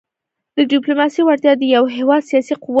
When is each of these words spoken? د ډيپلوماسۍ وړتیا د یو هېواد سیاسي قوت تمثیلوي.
د 0.57 0.59
ډيپلوماسۍ 0.71 1.21
وړتیا 1.23 1.53
د 1.57 1.63
یو 1.75 1.83
هېواد 1.95 2.21
سیاسي 2.29 2.53
قوت 2.55 2.61
تمثیلوي. 2.61 2.69